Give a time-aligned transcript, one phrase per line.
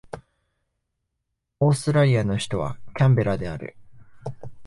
[1.59, 3.77] オーストラリアの首都はキャンベラである